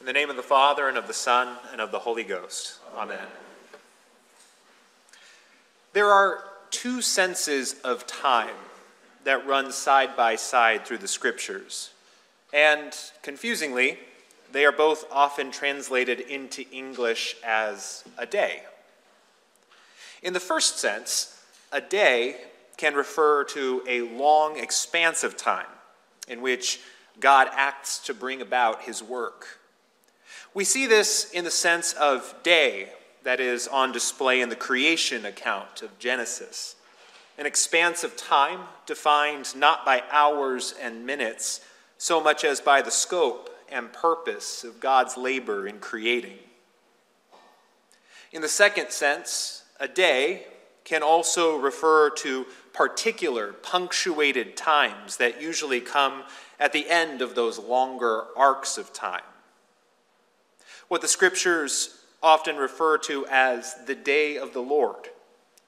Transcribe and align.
In 0.00 0.06
the 0.06 0.14
name 0.14 0.30
of 0.30 0.36
the 0.36 0.42
Father, 0.42 0.88
and 0.88 0.96
of 0.96 1.06
the 1.06 1.12
Son, 1.12 1.58
and 1.72 1.80
of 1.80 1.92
the 1.92 1.98
Holy 1.98 2.24
Ghost. 2.24 2.78
Amen. 2.96 3.26
There 5.92 6.06
are 6.06 6.42
two 6.70 7.02
senses 7.02 7.76
of 7.84 8.06
time 8.06 8.54
that 9.24 9.46
run 9.46 9.70
side 9.70 10.16
by 10.16 10.36
side 10.36 10.86
through 10.86 10.98
the 10.98 11.06
scriptures. 11.06 11.90
And 12.50 12.96
confusingly, 13.22 13.98
they 14.50 14.64
are 14.64 14.72
both 14.72 15.04
often 15.12 15.50
translated 15.50 16.20
into 16.20 16.64
English 16.72 17.36
as 17.44 18.02
a 18.16 18.24
day. 18.24 18.62
In 20.22 20.32
the 20.32 20.40
first 20.40 20.78
sense, 20.78 21.42
a 21.72 21.80
day 21.82 22.36
can 22.78 22.94
refer 22.94 23.44
to 23.44 23.82
a 23.86 24.00
long 24.00 24.58
expanse 24.58 25.24
of 25.24 25.36
time 25.36 25.66
in 26.26 26.40
which 26.40 26.80
God 27.20 27.48
acts 27.52 27.98
to 28.06 28.14
bring 28.14 28.40
about 28.40 28.84
his 28.84 29.02
work. 29.02 29.59
We 30.52 30.64
see 30.64 30.86
this 30.86 31.30
in 31.30 31.44
the 31.44 31.50
sense 31.50 31.92
of 31.92 32.34
day 32.42 32.88
that 33.22 33.38
is 33.38 33.68
on 33.68 33.92
display 33.92 34.40
in 34.40 34.48
the 34.48 34.56
creation 34.56 35.24
account 35.24 35.82
of 35.82 35.96
Genesis, 36.00 36.74
an 37.38 37.46
expanse 37.46 38.02
of 38.02 38.16
time 38.16 38.60
defined 38.84 39.54
not 39.54 39.84
by 39.84 40.02
hours 40.10 40.74
and 40.82 41.06
minutes 41.06 41.60
so 41.98 42.20
much 42.20 42.44
as 42.44 42.60
by 42.60 42.82
the 42.82 42.90
scope 42.90 43.48
and 43.70 43.92
purpose 43.92 44.64
of 44.64 44.80
God's 44.80 45.16
labor 45.16 45.68
in 45.68 45.78
creating. 45.78 46.38
In 48.32 48.42
the 48.42 48.48
second 48.48 48.90
sense, 48.90 49.64
a 49.78 49.86
day 49.86 50.46
can 50.82 51.04
also 51.04 51.56
refer 51.56 52.10
to 52.10 52.46
particular 52.72 53.52
punctuated 53.52 54.56
times 54.56 55.18
that 55.18 55.40
usually 55.40 55.80
come 55.80 56.24
at 56.58 56.72
the 56.72 56.88
end 56.88 57.22
of 57.22 57.36
those 57.36 57.58
longer 57.58 58.24
arcs 58.36 58.76
of 58.76 58.92
time. 58.92 59.22
What 60.90 61.02
the 61.02 61.06
scriptures 61.06 61.96
often 62.20 62.56
refer 62.56 62.98
to 62.98 63.24
as 63.30 63.76
the 63.86 63.94
day 63.94 64.36
of 64.36 64.52
the 64.52 64.60
Lord 64.60 65.08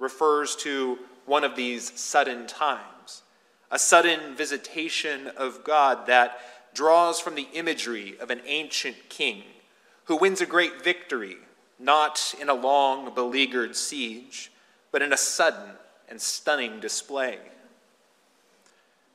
refers 0.01 0.56
to 0.56 0.98
one 1.27 1.45
of 1.45 1.55
these 1.55 1.97
sudden 1.97 2.48
times, 2.48 3.23
a 3.70 3.78
sudden 3.78 4.34
visitation 4.34 5.28
of 5.37 5.62
God 5.62 6.06
that 6.09 6.41
draws 6.75 7.20
from 7.20 7.37
the 7.37 7.47
imagery 7.53 8.17
of 8.19 8.31
an 8.31 8.41
ancient 8.47 8.97
king 9.09 9.45
who 10.06 10.17
wins 10.17 10.41
a 10.41 10.45
great 10.45 10.83
victory, 10.83 11.37
not 11.78 12.34
in 12.41 12.48
a 12.48 12.55
long, 12.55 13.15
beleaguered 13.15 13.77
siege, 13.77 14.50
but 14.91 15.03
in 15.03 15.12
a 15.12 15.17
sudden 15.17 15.70
and 16.09 16.20
stunning 16.20 16.81
display. 16.81 17.39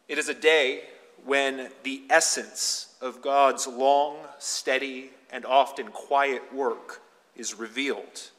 It 0.07 0.17
is 0.17 0.29
a 0.29 0.33
day 0.33 0.83
when 1.25 1.69
the 1.83 2.03
essence 2.09 2.95
of 3.01 3.21
God's 3.21 3.67
long, 3.67 4.19
steady, 4.39 5.11
and 5.31 5.45
often 5.45 5.87
quiet 5.89 6.53
work 6.53 7.01
is 7.35 7.55
revealed. 7.55 8.31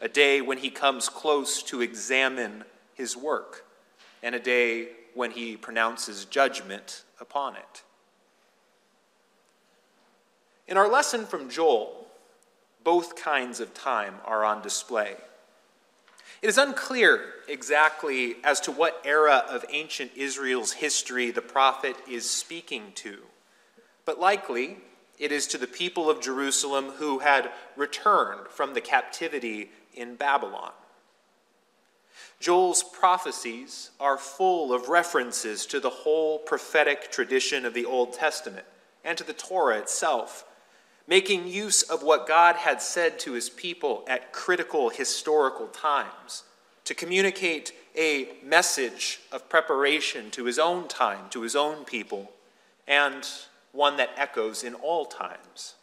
A 0.00 0.08
day 0.08 0.40
when 0.40 0.58
he 0.58 0.70
comes 0.70 1.08
close 1.08 1.62
to 1.64 1.82
examine 1.82 2.64
his 2.94 3.16
work, 3.16 3.64
and 4.22 4.34
a 4.34 4.40
day 4.40 4.88
when 5.14 5.30
he 5.30 5.56
pronounces 5.56 6.24
judgment 6.24 7.04
upon 7.20 7.56
it. 7.56 7.82
In 10.68 10.76
our 10.76 10.88
lesson 10.88 11.26
from 11.26 11.50
Joel, 11.50 12.06
both 12.84 13.16
kinds 13.16 13.60
of 13.60 13.74
time 13.74 14.14
are 14.24 14.44
on 14.44 14.62
display. 14.62 15.16
It 16.42 16.48
is 16.48 16.56
unclear 16.56 17.22
exactly 17.48 18.36
as 18.44 18.60
to 18.60 18.72
what 18.72 19.02
era 19.04 19.44
of 19.48 19.64
ancient 19.68 20.12
Israel's 20.16 20.72
history 20.72 21.30
the 21.30 21.42
prophet 21.42 21.96
is 22.08 22.28
speaking 22.28 22.92
to, 22.96 23.18
but 24.06 24.18
likely 24.18 24.78
it 25.20 25.30
is 25.30 25.46
to 25.48 25.58
the 25.58 25.66
people 25.66 26.10
of 26.10 26.20
Jerusalem 26.20 26.86
who 26.96 27.20
had 27.20 27.52
returned 27.76 28.48
from 28.48 28.74
the 28.74 28.80
captivity 28.80 29.70
in 29.94 30.16
Babylon. 30.16 30.72
Joel's 32.40 32.82
prophecies 32.82 33.90
are 34.00 34.16
full 34.16 34.72
of 34.72 34.88
references 34.88 35.66
to 35.66 35.78
the 35.78 35.90
whole 35.90 36.38
prophetic 36.38 37.12
tradition 37.12 37.66
of 37.66 37.74
the 37.74 37.84
Old 37.84 38.14
Testament 38.14 38.64
and 39.04 39.16
to 39.18 39.24
the 39.24 39.34
Torah 39.34 39.78
itself 39.78 40.46
making 41.06 41.48
use 41.48 41.82
of 41.82 42.02
what 42.02 42.26
God 42.26 42.56
had 42.56 42.80
said 42.80 43.18
to 43.18 43.32
his 43.32 43.50
people 43.50 44.04
at 44.06 44.32
critical 44.32 44.90
historical 44.90 45.66
times 45.66 46.44
to 46.84 46.94
communicate 46.94 47.72
a 47.96 48.28
message 48.44 49.20
of 49.32 49.48
preparation 49.48 50.30
to 50.30 50.44
his 50.44 50.58
own 50.58 50.86
time, 50.86 51.28
to 51.30 51.42
his 51.42 51.56
own 51.56 51.84
people, 51.84 52.30
and 52.86 53.28
one 53.72 53.96
that 53.96 54.10
echoes 54.16 54.64
in 54.64 54.74
all 54.74 55.06
times. 55.06 55.74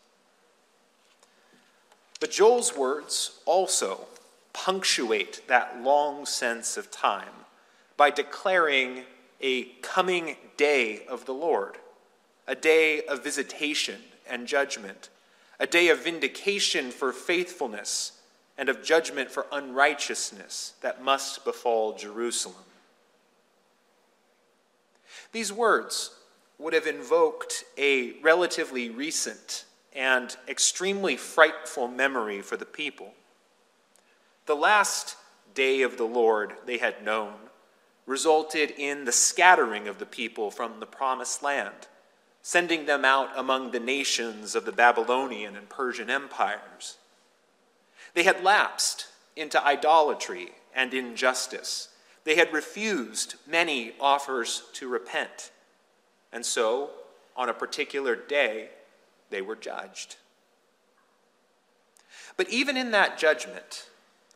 But 2.20 2.32
Joel's 2.32 2.76
words 2.76 3.40
also 3.46 4.08
punctuate 4.54 5.48
that 5.48 5.82
long 5.82 6.26
sense 6.26 6.78
of 6.78 6.90
time 6.90 7.46
by 7.96 8.10
declaring 8.10 9.04
a 9.40 9.66
coming 9.82 10.36
day 10.58 11.06
of 11.08 11.26
the 11.26 11.34
Lord, 11.34 11.78
a 12.48 12.56
day 12.56 13.04
of 13.04 13.24
visitation 13.24 14.02
and 14.28 14.48
judgment, 14.48 15.10
a 15.60 15.68
day 15.68 15.90
of 15.90 16.04
vindication 16.04 16.92
for 16.92 17.14
faithfulness 17.14 18.14
and 18.58 18.70
of 18.70 18.84
judgment 18.84 19.30
for 19.30 19.46
unrighteousness 19.52 20.74
that 20.82 21.04
must 21.04 21.46
befall 21.46 21.94
Jerusalem. 21.94 22.56
These 25.32 25.54
words 25.54 26.12
would 26.60 26.74
have 26.74 26.88
invoked 26.88 27.64
a 27.78 28.14
relatively 28.22 28.90
recent 28.90 29.66
and 29.94 30.36
extremely 30.48 31.16
frightful 31.16 31.88
memory 31.88 32.42
for 32.42 32.58
the 32.58 32.66
people. 32.66 33.14
The 34.46 34.56
last 34.56 35.16
day 35.54 35.82
of 35.82 35.98
the 35.98 36.06
Lord 36.06 36.54
they 36.66 36.78
had 36.78 37.04
known 37.04 37.34
resulted 38.06 38.72
in 38.78 39.06
the 39.06 39.12
scattering 39.12 39.88
of 39.88 40.00
the 40.00 40.06
people 40.06 40.50
from 40.52 40.80
the 40.80 40.86
promised 40.86 41.44
land 41.44 41.88
sending 42.48 42.86
them 42.86 43.04
out 43.04 43.30
among 43.36 43.72
the 43.72 43.80
nations 43.80 44.56
of 44.56 44.64
the 44.64 44.72
Babylonian 44.72 45.58
and 45.58 45.68
Persian 45.68 46.10
empires. 46.10 46.96
They 48.14 48.24
had 48.24 48.42
lapsed 48.42 49.08
into 49.36 49.62
idolatry 49.62 50.52
and 50.74 50.94
injustice. 50.94 51.90
They 52.24 52.36
had 52.36 52.54
refused 52.54 53.36
many 53.46 53.92
offers 54.00 54.64
to 54.76 54.88
repent. 54.88 55.52
And 56.32 56.46
so, 56.46 56.92
on 57.36 57.50
a 57.50 57.54
particular 57.54 58.16
day, 58.16 58.70
they 59.30 59.42
were 59.42 59.56
judged. 59.56 60.18
But 62.36 62.50
even 62.50 62.78
in 62.78 62.92
that 62.92 63.18
judgment 63.18 63.90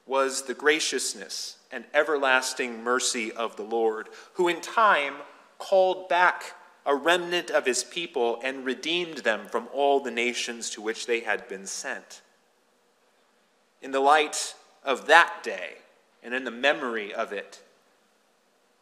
was 0.05 0.43
the 0.43 0.53
graciousness 0.53 1.57
and 1.71 1.85
everlasting 1.93 2.83
mercy 2.83 3.31
of 3.31 3.55
the 3.55 3.63
Lord, 3.63 4.09
who 4.33 4.47
in 4.47 4.61
time 4.61 5.15
called 5.57 6.09
back 6.09 6.55
a 6.85 6.95
remnant 6.95 7.51
of 7.51 7.65
his 7.65 7.83
people 7.83 8.39
and 8.43 8.65
redeemed 8.65 9.19
them 9.19 9.47
from 9.47 9.67
all 9.71 9.99
the 9.99 10.11
nations 10.11 10.69
to 10.71 10.81
which 10.81 11.05
they 11.05 11.19
had 11.19 11.47
been 11.47 11.67
sent. 11.67 12.21
In 13.81 13.91
the 13.91 13.99
light 13.99 14.55
of 14.83 15.07
that 15.07 15.43
day 15.43 15.75
and 16.23 16.33
in 16.33 16.43
the 16.43 16.51
memory 16.51 17.13
of 17.13 17.31
it, 17.31 17.61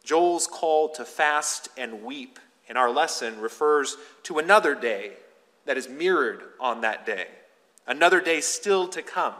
Joel's 0.02 0.46
call 0.46 0.88
to 0.90 1.04
fast 1.04 1.68
and 1.76 2.02
weep 2.02 2.38
in 2.70 2.76
our 2.76 2.88
lesson 2.88 3.40
refers 3.40 3.96
to 4.22 4.38
another 4.38 4.76
day 4.76 5.14
that 5.66 5.76
is 5.76 5.88
mirrored 5.88 6.44
on 6.60 6.80
that 6.82 7.04
day, 7.04 7.26
another 7.84 8.20
day 8.20 8.40
still 8.40 8.86
to 8.86 9.02
come. 9.02 9.34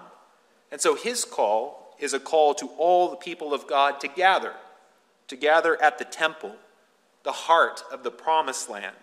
And 0.72 0.80
so 0.80 0.96
his 0.96 1.24
call 1.24 1.94
is 2.00 2.12
a 2.12 2.18
call 2.18 2.54
to 2.54 2.66
all 2.76 3.08
the 3.08 3.16
people 3.16 3.54
of 3.54 3.68
God 3.68 4.00
to 4.00 4.08
gather, 4.08 4.54
to 5.28 5.36
gather 5.36 5.80
at 5.80 5.98
the 5.98 6.04
temple 6.04 6.56
the 7.22 7.30
heart 7.30 7.84
of 7.92 8.02
the 8.02 8.10
promised 8.10 8.68
land, 8.68 8.96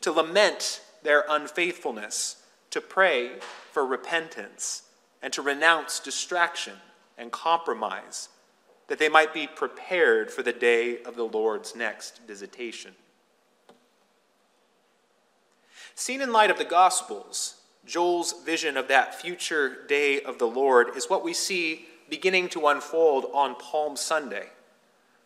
to 0.00 0.10
lament 0.10 0.80
their 1.04 1.24
unfaithfulness, 1.28 2.42
to 2.70 2.80
pray 2.80 3.38
for 3.70 3.86
repentance, 3.86 4.82
and 5.22 5.32
to 5.32 5.42
renounce 5.42 6.00
distraction 6.00 6.74
and 7.16 7.30
compromise, 7.30 8.28
that 8.88 8.98
they 8.98 9.08
might 9.08 9.32
be 9.32 9.46
prepared 9.46 10.32
for 10.32 10.42
the 10.42 10.52
day 10.52 11.00
of 11.04 11.14
the 11.14 11.22
Lord's 11.22 11.76
next 11.76 12.20
visitation. 12.26 12.94
Seen 15.94 16.20
in 16.20 16.32
light 16.32 16.50
of 16.50 16.58
the 16.58 16.64
Gospels, 16.64 17.56
Joel's 17.84 18.32
vision 18.44 18.76
of 18.76 18.88
that 18.88 19.20
future 19.20 19.84
day 19.86 20.20
of 20.20 20.38
the 20.38 20.46
Lord 20.46 20.96
is 20.96 21.10
what 21.10 21.24
we 21.24 21.32
see 21.32 21.86
beginning 22.08 22.48
to 22.50 22.66
unfold 22.68 23.26
on 23.32 23.54
Palm 23.56 23.96
Sunday 23.96 24.48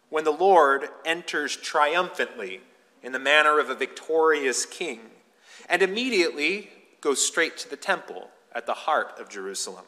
when 0.09 0.25
the 0.25 0.31
Lord 0.31 0.89
enters 1.05 1.57
triumphantly 1.57 2.61
in 3.03 3.13
the 3.13 3.19
manner 3.19 3.59
of 3.59 3.71
a 3.71 3.75
victorious 3.75 4.65
king 4.65 5.01
and 5.69 5.83
immediately 5.83 6.71
goes 7.01 7.25
straight 7.25 7.57
to 7.59 7.69
the 7.69 7.77
temple 7.77 8.31
at 8.55 8.67
the 8.67 8.75
heart 8.75 9.19
of 9.19 9.29
Jerusalem 9.29 9.85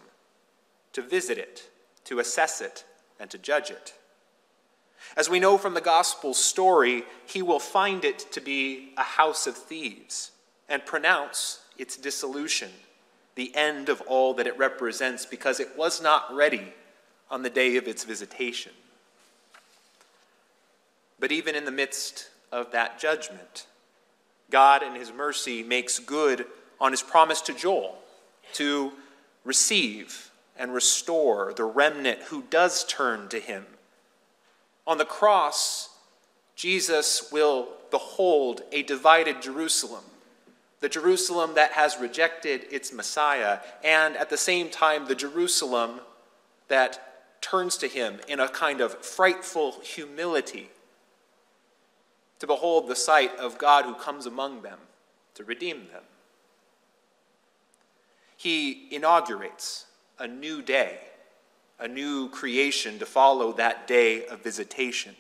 to 0.93 1.03
visit 1.03 1.39
it, 1.39 1.71
to 2.05 2.19
assess 2.19 2.61
it, 2.61 2.85
and 3.21 3.31
to 3.31 3.39
judge 3.39 3.71
it. 3.71 3.95
As 5.17 5.29
we 5.29 5.41
know 5.41 5.57
from 5.57 5.75
the 5.75 5.81
gospel 5.81 6.35
story, 6.35 7.05
he 7.27 7.43
will 7.43 7.61
find 7.61 8.05
it 8.05 8.19
to 8.33 8.41
be 8.41 8.93
a 8.97 9.03
house 9.03 9.47
of 9.47 9.57
thieves 9.57 10.33
and 10.69 10.85
pronounce, 10.85 11.61
its 11.79 11.97
dissolution, 11.97 12.71
the 13.35 13.55
end 13.55 13.89
of 13.89 14.01
all 14.03 14.35
that 14.35 14.47
it 14.47 14.59
represents, 14.59 15.25
because 15.25 15.61
it 15.61 15.77
was 15.77 16.03
not 16.03 16.35
ready 16.35 16.73
on 17.31 17.43
the 17.43 17.51
day 17.51 17.77
of 17.77 17.87
its 17.87 18.05
visitation. 18.05 18.73
But 21.21 21.33
even 21.33 21.55
in 21.55 21.65
the 21.65 21.71
midst 21.71 22.31
of 22.53 22.73
that 22.73 22.99
judgment, 22.99 23.67
God 24.51 24.83
in 24.83 24.95
his 24.95 25.13
mercy 25.13 25.63
makes 25.63 25.99
good 25.99 26.47
on 26.81 26.93
his 26.93 27.03
promise 27.03 27.41
to 27.43 27.55
Joel 27.55 27.99
to 28.55 28.93
receive 29.45 30.31
and 30.57 30.73
restore 30.75 31.53
the 31.55 31.65
remnant 31.65 32.21
who 32.23 32.43
does 32.51 32.85
turn 32.85 33.29
to 33.29 33.39
him. 33.39 33.67
On 34.87 34.99
the 34.99 35.05
cross, 35.05 35.91
Jesus 36.57 37.31
will 37.31 37.69
behold 37.91 38.63
a 38.73 38.83
divided 38.83 39.43
Jerusalem, 39.43 40.05
the 40.81 40.89
Jerusalem 40.89 41.55
that 41.55 41.73
has 41.73 41.99
rejected 41.99 42.67
its 42.71 42.93
Messiah, 42.93 43.59
and 43.83 44.17
at 44.17 44.31
the 44.31 44.37
same 44.37 44.71
time, 44.71 45.07
the 45.07 45.15
Jerusalem 45.15 46.01
that 46.69 47.41
turns 47.41 47.77
to 47.79 47.89
him 47.89 48.21
in 48.29 48.41
a 48.41 48.49
kind 48.49 48.81
of 48.81 49.05
frightful 49.05 49.81
humility 49.81 50.71
to 52.39 52.47
behold 52.47 52.89
the 52.89 52.97
sight 52.97 53.37
of 53.39 53.59
God 53.59 53.85
who 53.85 53.95
comes 53.95 54.27
among 54.27 54.63
them 54.63 54.79
to 55.35 55.45
redeem 55.45 55.89
them. 55.93 56.03
He 58.37 58.89
inaugurates 58.93 59.87
a 60.19 60.29
new 60.29 60.63
day, 60.63 61.01
a 61.81 61.89
new 61.89 62.29
creation 62.29 62.99
to 63.01 63.07
follow 63.07 63.53
that 63.55 63.89
day 63.89 64.27
of 64.27 64.43
visitation. 64.43 65.17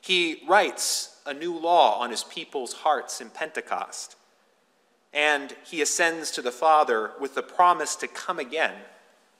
He 0.00 0.42
writes 0.48 1.20
a 1.24 1.34
new 1.34 1.56
law 1.56 2.00
on 2.00 2.10
his 2.10 2.24
people's 2.24 2.72
hearts 2.72 3.20
in 3.20 3.30
Pentecost. 3.30 4.16
And 5.16 5.56
he 5.64 5.80
ascends 5.80 6.30
to 6.32 6.42
the 6.42 6.52
Father 6.52 7.10
with 7.18 7.34
the 7.34 7.42
promise 7.42 7.96
to 7.96 8.06
come 8.06 8.38
again, 8.38 8.74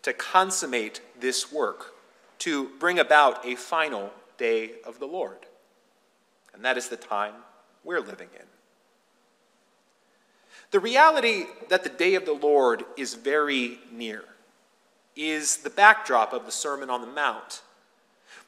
to 0.02 0.12
consummate 0.12 1.00
this 1.20 1.52
work, 1.52 1.94
to 2.38 2.70
bring 2.80 2.98
about 2.98 3.46
a 3.46 3.54
final 3.54 4.12
day 4.36 4.72
of 4.84 4.98
the 4.98 5.06
Lord 5.06 5.46
and 6.56 6.64
that 6.64 6.78
is 6.78 6.88
the 6.88 6.96
time 6.96 7.34
we're 7.84 8.00
living 8.00 8.28
in. 8.34 8.46
The 10.72 10.80
reality 10.80 11.44
that 11.68 11.84
the 11.84 11.90
day 11.90 12.14
of 12.14 12.24
the 12.24 12.32
Lord 12.32 12.84
is 12.96 13.14
very 13.14 13.78
near 13.92 14.24
is 15.14 15.58
the 15.58 15.70
backdrop 15.70 16.32
of 16.32 16.44
the 16.44 16.52
Sermon 16.52 16.90
on 16.90 17.02
the 17.02 17.06
Mount. 17.06 17.62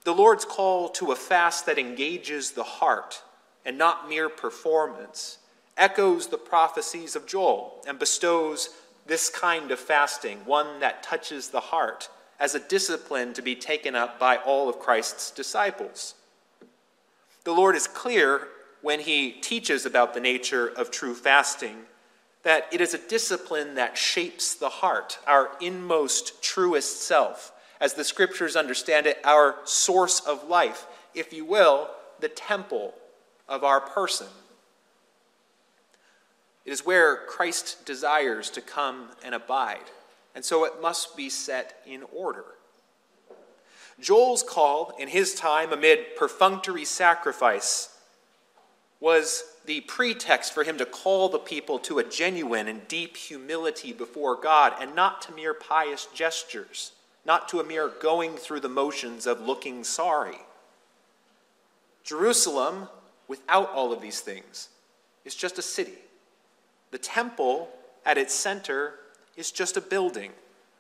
The 0.05 0.15
Lord's 0.15 0.45
call 0.45 0.89
to 0.91 1.13
a 1.13 1.17
fast 1.17 1.67
that 1.67 1.79
engages 1.79 2.53
the 2.53 2.65
heart 2.65 3.23
and 3.65 3.79
not 3.79 4.09
mere 4.09 4.29
performance 4.29 5.38
echoes 5.79 6.27
the 6.27 6.37
prophecies 6.37 7.17
of 7.17 7.27
Joel 7.27 7.83
and 7.87 7.99
bestows 7.99 8.71
this 9.07 9.31
kind 9.31 9.71
of 9.71 9.79
fasting, 9.79 10.39
one 10.45 10.81
that 10.81 11.03
touches 11.03 11.49
the 11.49 11.61
heart, 11.61 12.11
as 12.39 12.55
a 12.55 12.61
discipline 12.61 13.33
to 13.33 13.43
be 13.43 13.57
taken 13.57 13.95
up 13.95 14.19
by 14.19 14.37
all 14.37 14.69
of 14.69 14.79
Christ's 14.79 15.31
disciples. 15.31 16.15
The 17.45 17.53
Lord 17.53 17.75
is 17.75 17.87
clear 17.87 18.49
when 18.83 19.01
he 19.01 19.33
teaches 19.33 19.87
about 19.87 20.13
the 20.13 20.21
nature 20.21 20.69
of 20.69 20.91
true 20.91 21.15
fasting 21.15 21.77
that 22.43 22.67
it 22.73 22.81
is 22.81 22.95
a 22.95 23.09
discipline 23.09 23.75
that 23.75 23.99
shapes 23.99 24.55
the 24.55 24.69
heart, 24.69 25.19
our 25.27 25.51
inmost, 25.61 26.43
truest 26.43 27.03
self. 27.03 27.53
As 27.81 27.95
the 27.95 28.05
scriptures 28.05 28.57
understand 28.57 29.07
it, 29.07 29.19
our 29.25 29.57
source 29.65 30.21
of 30.21 30.49
life, 30.49 30.87
if 31.15 31.33
you 31.33 31.45
will, 31.45 31.91
the 32.21 32.29
temple 32.29 32.95
of 33.49 33.65
our 33.65 33.81
person. 33.81 34.29
It 36.69 36.73
is 36.73 36.85
where 36.85 37.17
Christ 37.25 37.87
desires 37.87 38.51
to 38.51 38.61
come 38.61 39.09
and 39.25 39.35
abide, 39.35 39.91
and 40.35 40.45
so 40.45 40.67
it 40.67 40.83
must 40.83 41.17
be 41.17 41.31
set 41.31 41.81
in 41.87 42.03
order. 42.15 42.45
Joel's 43.99 44.43
call 44.43 44.93
in 44.99 45.09
his 45.09 45.35
time 45.35 45.73
amid 45.73 46.15
perfunctory 46.15 46.85
sacrifice 46.85 47.97
was 49.01 49.45
the 49.65 49.81
pretext 49.81 50.53
for 50.53 50.63
him 50.63 50.77
to 50.77 50.85
call 50.85 51.31
the 51.31 51.39
people 51.39 51.79
to 51.79 52.01
a 52.01 52.05
genuine 52.05 52.69
and 52.69 52.87
deep 52.87 53.17
humility 53.17 53.95
before 53.95 54.37
God 54.37 54.75
and 54.79 54.95
not 54.95 55.23
to 55.23 55.33
mere 55.33 55.55
pious 55.55 56.07
gestures, 56.15 56.93
not 57.25 57.49
to 57.49 57.61
a 57.61 57.65
mere 57.65 57.89
going 57.89 58.37
through 58.37 58.61
the 58.61 58.69
motions 58.69 59.27
of 59.27 59.41
looking 59.41 59.85
sorry. 59.85 60.43
Jerusalem, 62.05 62.91
without 63.27 63.71
all 63.71 63.91
of 63.91 64.03
these 64.03 64.21
things, 64.21 64.69
is 65.25 65.35
just 65.35 65.59
a 65.59 65.63
city. 65.63 65.95
The 66.91 66.99
temple 66.99 67.69
at 68.05 68.19
its 68.19 68.35
center 68.35 68.95
is 69.37 69.51
just 69.51 69.77
a 69.77 69.81
building 69.81 70.33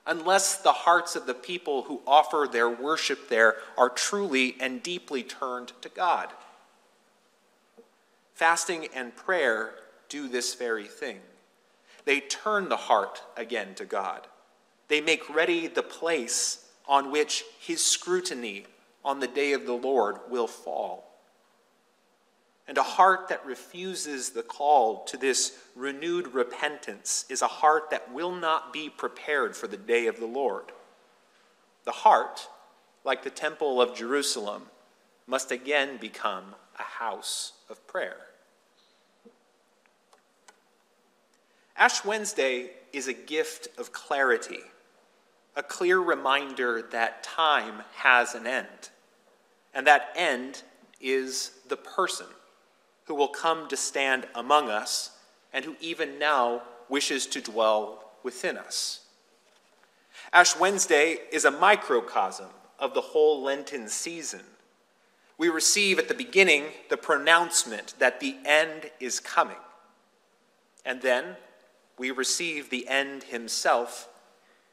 unless 0.06 0.56
the 0.56 0.72
hearts 0.72 1.14
of 1.14 1.26
the 1.26 1.34
people 1.34 1.82
who 1.82 2.00
offer 2.06 2.48
their 2.50 2.68
worship 2.68 3.28
there 3.28 3.56
are 3.76 3.90
truly 3.90 4.56
and 4.58 4.82
deeply 4.82 5.22
turned 5.22 5.72
to 5.82 5.88
God. 5.90 6.30
Fasting 8.34 8.88
and 8.94 9.14
prayer 9.14 9.74
do 10.08 10.28
this 10.28 10.54
very 10.54 10.86
thing. 10.86 11.20
They 12.06 12.20
turn 12.20 12.70
the 12.70 12.76
heart 12.76 13.22
again 13.36 13.74
to 13.74 13.84
God. 13.84 14.26
They 14.88 15.02
make 15.02 15.34
ready 15.34 15.66
the 15.66 15.82
place 15.82 16.64
on 16.86 17.10
which 17.10 17.44
his 17.60 17.84
scrutiny 17.84 18.64
on 19.04 19.20
the 19.20 19.26
day 19.26 19.52
of 19.52 19.66
the 19.66 19.74
Lord 19.74 20.16
will 20.30 20.46
fall. 20.46 21.07
And 22.68 22.76
a 22.76 22.82
heart 22.82 23.28
that 23.28 23.46
refuses 23.46 24.30
the 24.30 24.42
call 24.42 25.02
to 25.04 25.16
this 25.16 25.58
renewed 25.74 26.34
repentance 26.34 27.24
is 27.30 27.40
a 27.40 27.46
heart 27.46 27.88
that 27.90 28.12
will 28.12 28.34
not 28.34 28.74
be 28.74 28.90
prepared 28.90 29.56
for 29.56 29.66
the 29.66 29.78
day 29.78 30.06
of 30.06 30.20
the 30.20 30.26
Lord. 30.26 30.64
The 31.84 31.92
heart, 31.92 32.46
like 33.04 33.24
the 33.24 33.30
temple 33.30 33.80
of 33.80 33.96
Jerusalem, 33.96 34.64
must 35.26 35.50
again 35.50 35.96
become 35.96 36.54
a 36.78 36.82
house 36.82 37.54
of 37.70 37.84
prayer. 37.86 38.18
Ash 41.74 42.04
Wednesday 42.04 42.72
is 42.92 43.08
a 43.08 43.14
gift 43.14 43.68
of 43.78 43.92
clarity, 43.92 44.60
a 45.56 45.62
clear 45.62 46.00
reminder 46.00 46.82
that 46.90 47.22
time 47.22 47.82
has 47.94 48.34
an 48.34 48.46
end, 48.46 48.90
and 49.72 49.86
that 49.86 50.12
end 50.16 50.62
is 51.00 51.52
the 51.68 51.76
person 51.76 52.26
who 53.08 53.14
will 53.14 53.28
come 53.28 53.66
to 53.68 53.76
stand 53.76 54.26
among 54.34 54.68
us 54.68 55.10
and 55.52 55.64
who 55.64 55.74
even 55.80 56.18
now 56.18 56.62
wishes 56.88 57.26
to 57.26 57.40
dwell 57.40 58.04
within 58.22 58.56
us. 58.56 59.00
Ash 60.32 60.56
Wednesday 60.56 61.16
is 61.32 61.46
a 61.46 61.50
microcosm 61.50 62.50
of 62.78 62.92
the 62.92 63.00
whole 63.00 63.42
Lenten 63.42 63.88
season. 63.88 64.42
We 65.38 65.48
receive 65.48 65.98
at 65.98 66.08
the 66.08 66.14
beginning 66.14 66.64
the 66.90 66.96
pronouncement 66.98 67.94
that 67.98 68.20
the 68.20 68.36
end 68.44 68.90
is 69.00 69.20
coming. 69.20 69.56
And 70.84 71.00
then 71.00 71.36
we 71.98 72.10
receive 72.10 72.68
the 72.68 72.86
end 72.88 73.24
himself 73.24 74.08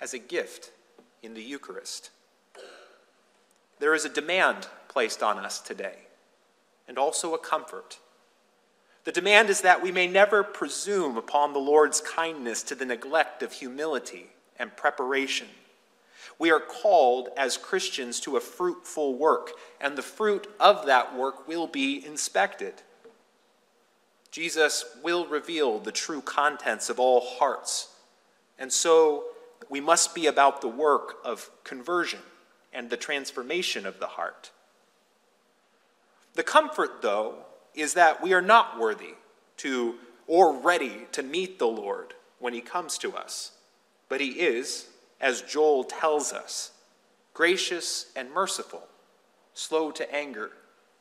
as 0.01 0.13
a 0.13 0.19
gift 0.19 0.71
in 1.23 1.33
the 1.33 1.43
Eucharist. 1.43 2.09
There 3.79 3.93
is 3.93 4.05
a 4.05 4.09
demand 4.09 4.67
placed 4.87 5.23
on 5.23 5.37
us 5.37 5.59
today, 5.59 5.99
and 6.87 6.97
also 6.97 7.33
a 7.33 7.37
comfort. 7.39 7.99
The 9.05 9.11
demand 9.11 9.49
is 9.49 9.61
that 9.61 9.81
we 9.81 9.91
may 9.91 10.07
never 10.07 10.43
presume 10.43 11.15
upon 11.15 11.53
the 11.53 11.59
Lord's 11.59 12.01
kindness 12.01 12.63
to 12.63 12.75
the 12.75 12.85
neglect 12.85 13.43
of 13.43 13.53
humility 13.53 14.27
and 14.57 14.75
preparation. 14.75 15.47
We 16.39 16.51
are 16.51 16.59
called 16.59 17.29
as 17.37 17.55
Christians 17.55 18.19
to 18.21 18.35
a 18.35 18.41
fruitful 18.41 19.15
work, 19.15 19.51
and 19.79 19.95
the 19.95 20.01
fruit 20.01 20.47
of 20.59 20.87
that 20.87 21.15
work 21.15 21.47
will 21.47 21.67
be 21.67 22.03
inspected. 22.03 22.73
Jesus 24.31 24.83
will 25.03 25.27
reveal 25.27 25.79
the 25.79 25.91
true 25.91 26.21
contents 26.21 26.89
of 26.89 26.99
all 26.99 27.21
hearts, 27.21 27.89
and 28.57 28.73
so 28.73 29.25
we 29.69 29.79
must 29.79 30.15
be 30.15 30.25
about 30.25 30.61
the 30.61 30.67
work 30.67 31.17
of 31.23 31.49
conversion 31.63 32.19
and 32.73 32.89
the 32.89 32.97
transformation 32.97 33.85
of 33.85 33.99
the 33.99 34.07
heart. 34.07 34.51
The 36.33 36.43
comfort, 36.43 37.01
though, 37.01 37.44
is 37.75 37.93
that 37.93 38.21
we 38.21 38.33
are 38.33 38.41
not 38.41 38.79
worthy 38.79 39.15
to 39.57 39.95
or 40.27 40.57
ready 40.57 41.07
to 41.11 41.23
meet 41.23 41.59
the 41.59 41.67
Lord 41.67 42.13
when 42.39 42.53
he 42.53 42.61
comes 42.61 42.97
to 42.99 43.15
us. 43.15 43.51
But 44.09 44.21
he 44.21 44.31
is, 44.31 44.87
as 45.21 45.41
Joel 45.41 45.83
tells 45.83 46.33
us, 46.33 46.71
gracious 47.33 48.11
and 48.15 48.31
merciful, 48.31 48.83
slow 49.53 49.91
to 49.91 50.13
anger, 50.13 50.51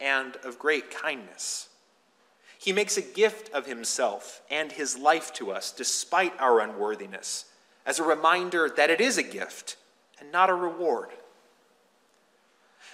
and 0.01 0.37
of 0.45 0.59
great 0.59 0.91
kindness. 0.91 1.69
He 2.59 2.73
makes 2.73 2.97
a 2.97 3.03
gift 3.03 3.53
of 3.53 3.67
himself 3.67 4.43
and 4.51 4.73
his 4.73 4.97
life 4.97 5.33
to 5.35 5.51
us 5.51 5.71
despite 5.71 6.39
our 6.41 6.61
unworthiness, 6.61 7.47
as 7.87 7.99
a 7.99 8.05
reminder 8.05 8.71
that 8.75 8.91
it 8.91 9.01
is 9.01 9.19
a 9.19 9.23
gift 9.23 9.77
and 10.19 10.33
not 10.33 10.51
a 10.51 10.55
reward. 10.55 11.11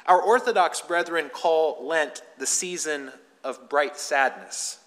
Our 0.06 0.20
Orthodox 0.20 0.80
brethren 0.80 1.30
call 1.32 1.86
Lent 1.86 2.22
the 2.38 2.46
season 2.46 3.12
of 3.44 3.68
bright 3.68 3.96
sadness. 3.96 4.78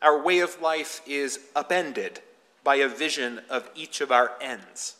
Our 0.00 0.20
way 0.20 0.40
of 0.40 0.60
life 0.60 1.00
is 1.06 1.38
upended 1.54 2.20
by 2.64 2.76
a 2.76 2.88
vision 2.88 3.40
of 3.48 3.70
each 3.74 4.00
of 4.00 4.10
our 4.10 4.32
ends. 4.40 4.96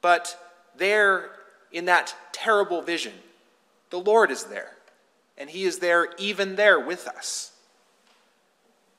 But 0.00 0.38
there, 0.76 1.30
in 1.72 1.86
that 1.86 2.14
terrible 2.32 2.82
vision, 2.82 3.14
the 3.90 3.98
Lord 3.98 4.30
is 4.30 4.44
there, 4.44 4.72
and 5.38 5.50
He 5.50 5.64
is 5.64 5.78
there 5.78 6.08
even 6.18 6.56
there 6.56 6.78
with 6.78 7.06
us. 7.06 7.52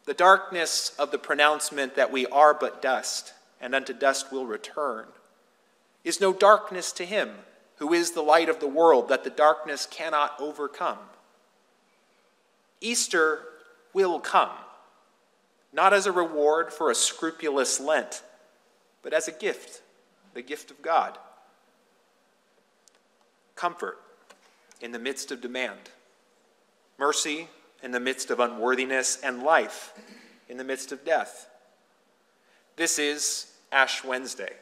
The 0.06 0.14
darkness 0.14 0.96
of 0.98 1.12
the 1.12 1.18
pronouncement 1.18 1.96
that 1.96 2.12
we 2.12 2.26
are 2.28 2.54
but 2.54 2.82
dust, 2.82 3.34
and 3.60 3.76
unto 3.76 3.94
dust 3.94 4.32
will 4.32 4.46
return, 4.46 5.06
is 6.04 6.22
no 6.22 6.34
darkness 6.34 6.92
to 6.94 7.06
Him 7.06 7.32
who 7.78 7.94
is 7.94 8.12
the 8.12 8.22
light 8.22 8.50
of 8.50 8.60
the 8.60 8.68
world 8.68 9.10
that 9.10 9.24
the 9.24 9.30
darkness 9.30 9.88
cannot 9.90 10.34
overcome. 10.40 10.98
Easter 12.82 13.42
will 13.94 14.20
come, 14.20 14.52
not 15.74 15.94
as 15.94 16.06
a 16.06 16.12
reward 16.12 16.72
for 16.72 16.92
a 16.92 16.96
scrupulous 16.96 17.80
Lent, 17.80 18.24
but 19.02 19.14
as 19.14 19.28
a 19.28 19.32
gift, 19.32 19.82
the 20.34 20.42
gift 20.42 20.72
of 20.72 20.82
God. 20.82 21.18
Comfort 23.56 23.98
in 24.82 24.92
the 24.92 25.00
midst 25.00 25.32
of 25.32 25.42
demand, 25.42 25.90
mercy 26.98 27.48
in 27.82 27.92
the 27.92 28.00
midst 28.00 28.30
of 28.30 28.40
unworthiness, 28.40 29.20
and 29.24 29.44
life 29.44 29.94
in 30.50 30.58
the 30.58 30.64
midst 30.64 30.92
of 30.92 31.04
death. 31.04 31.50
This 32.76 33.00
is 33.00 33.54
Ash 33.72 34.04
Wednesday. 34.04 34.54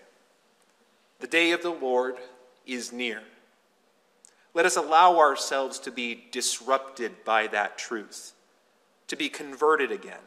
The 1.20 1.28
day 1.28 1.52
of 1.52 1.62
the 1.62 1.70
Lord 1.70 2.16
is 2.66 2.92
near. 2.92 3.22
Let 4.56 4.66
us 4.66 4.78
allow 4.78 5.20
ourselves 5.20 5.80
to 5.80 5.92
be 5.92 6.24
disrupted 6.32 7.26
by 7.26 7.48
that 7.48 7.78
truth, 7.78 8.32
to 9.08 9.18
be 9.18 9.28
converted 9.28 9.92
again, 9.92 10.24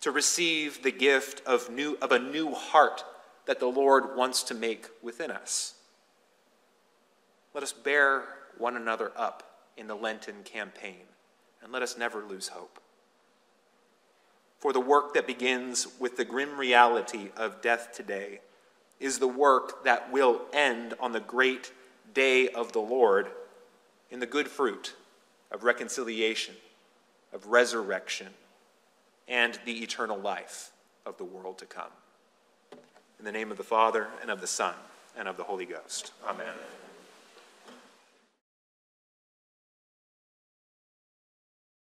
to 0.00 0.10
receive 0.10 0.82
the 0.82 0.90
gift 0.90 1.46
of, 1.46 1.70
new, 1.70 1.96
of 2.02 2.10
a 2.10 2.18
new 2.18 2.52
heart 2.52 3.04
that 3.46 3.60
the 3.60 3.68
Lord 3.68 4.16
wants 4.16 4.42
to 4.44 4.54
make 4.54 4.88
within 5.00 5.30
us. 5.30 5.74
Let 7.54 7.62
us 7.62 7.72
bear 7.72 8.24
one 8.58 8.76
another 8.76 9.12
up 9.16 9.44
in 9.76 9.86
the 9.86 9.94
Lenten 9.94 10.42
campaign, 10.42 11.04
and 11.62 11.70
let 11.70 11.82
us 11.82 11.96
never 11.96 12.24
lose 12.24 12.48
hope. 12.48 12.80
For 14.58 14.72
the 14.72 14.80
work 14.80 15.14
that 15.14 15.26
begins 15.28 15.86
with 16.00 16.16
the 16.16 16.24
grim 16.24 16.58
reality 16.58 17.30
of 17.36 17.62
death 17.62 17.92
today 17.94 18.40
is 18.98 19.20
the 19.20 19.28
work 19.28 19.84
that 19.84 20.10
will 20.10 20.42
end 20.52 20.94
on 20.98 21.12
the 21.12 21.20
great 21.20 21.70
day 22.12 22.48
of 22.48 22.72
the 22.72 22.80
Lord 22.80 23.28
in 24.12 24.20
the 24.20 24.26
good 24.26 24.46
fruit 24.46 24.94
of 25.50 25.64
reconciliation, 25.64 26.54
of 27.32 27.46
resurrection, 27.46 28.28
and 29.26 29.58
the 29.64 29.82
eternal 29.82 30.18
life 30.18 30.70
of 31.06 31.16
the 31.16 31.24
world 31.24 31.56
to 31.58 31.64
come. 31.66 31.90
In 33.18 33.24
the 33.24 33.32
name 33.32 33.50
of 33.50 33.56
the 33.56 33.64
Father, 33.64 34.08
and 34.20 34.30
of 34.30 34.42
the 34.42 34.46
Son, 34.46 34.74
and 35.16 35.26
of 35.26 35.38
the 35.38 35.44
Holy 35.44 35.64
Ghost. 35.64 36.12
Amen. 36.28 36.46